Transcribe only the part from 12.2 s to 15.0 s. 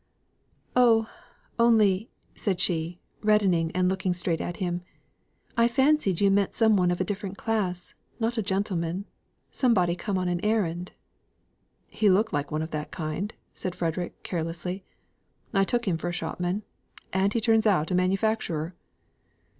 like someone of that kind," said Frederick, carelessly.